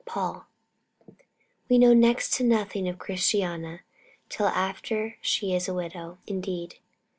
[0.03, 0.47] Paul.
[1.69, 3.81] We know next to nothing of Christiana
[4.29, 6.77] till after she is a widow indeed.